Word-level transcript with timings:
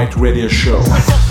Right 0.00 0.16
radio 0.16 0.48
show. 0.48 1.29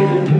I'm 0.00 0.39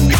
for 0.00 0.14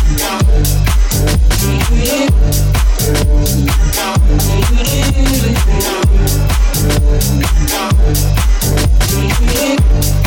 you. 10.15 10.20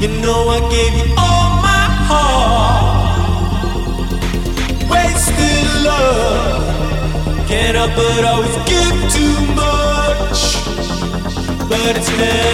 You 0.00 0.08
know 0.20 0.48
I 0.48 0.60
gave 0.70 0.92
you 1.00 1.14
all 1.16 1.62
my 1.62 1.84
heart. 2.08 3.20
Wasted 4.90 5.66
love. 5.84 7.48
Can't 7.48 7.76
help 7.76 7.94
but 7.96 8.24
always 8.24 8.56
give 8.68 8.96
too 9.16 9.36
much. 9.54 10.40
But 11.68 11.96
it's 11.96 12.10
never. 12.18 12.44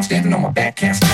Calm, 0.00 0.02
standing 0.02 0.32
on 0.32 0.42
my 0.42 0.50
back, 0.50 0.76
can't 0.76 1.09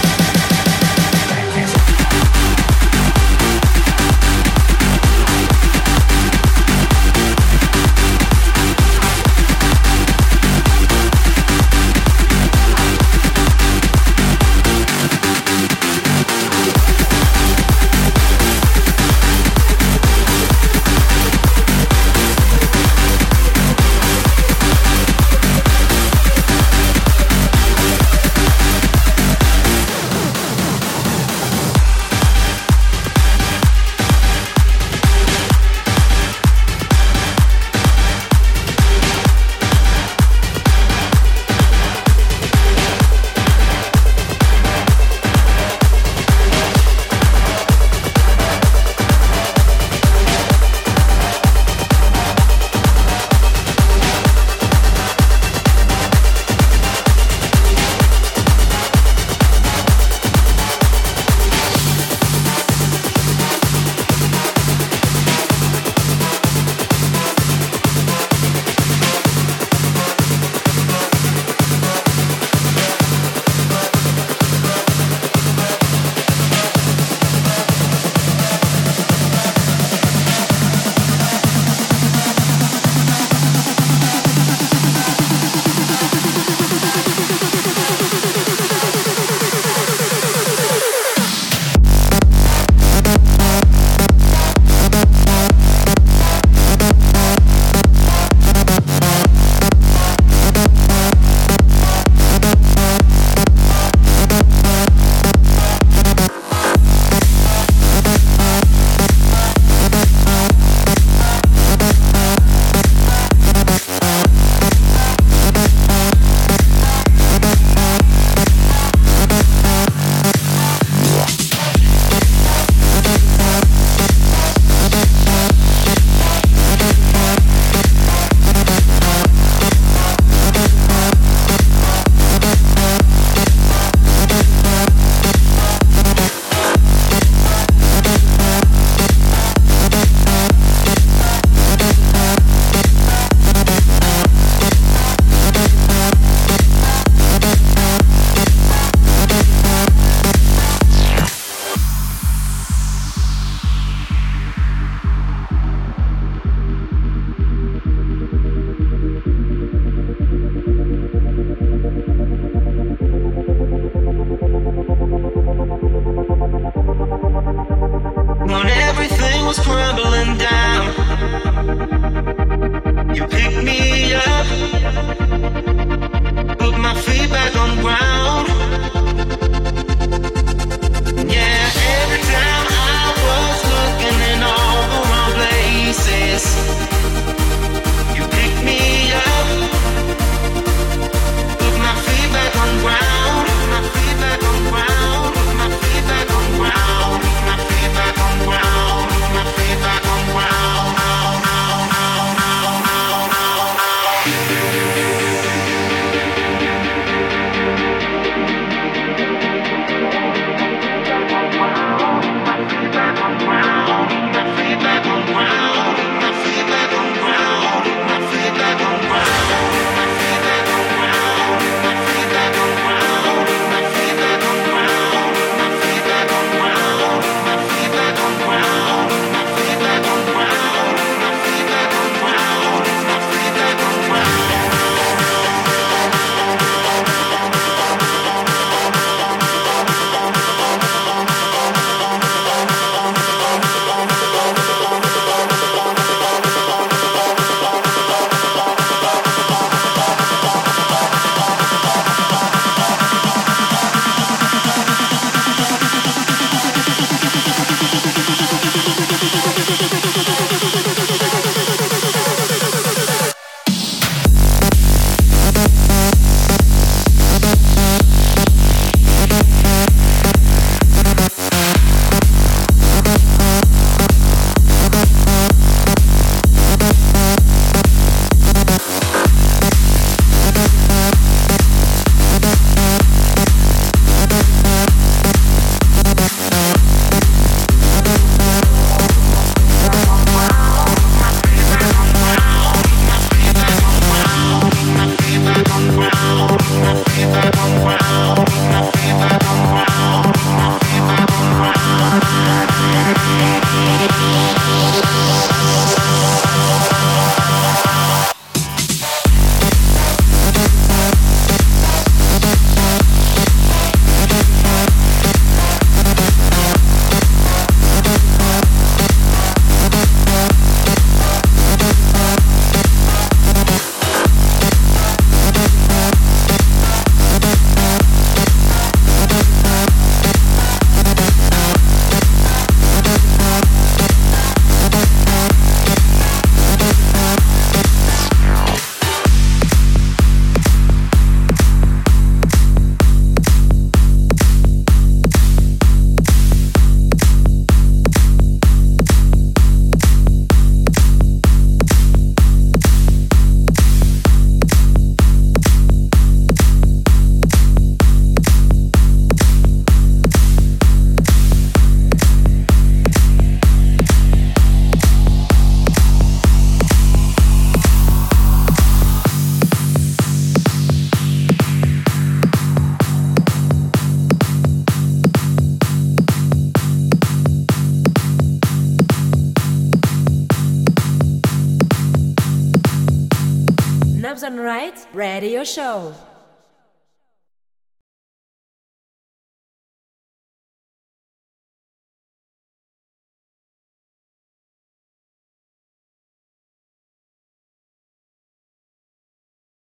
Show. 385.67 386.15